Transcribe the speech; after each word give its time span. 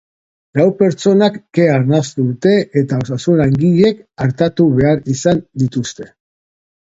Lau 0.59 0.63
pertsonak 0.77 1.35
kea 1.57 1.67
arnastu 1.73 2.25
dute 2.29 2.53
eta 2.81 2.97
osasun-langileek 3.05 4.01
artatu 4.27 4.67
behar 4.79 5.03
izan 5.17 5.45
dituzte. 5.65 6.09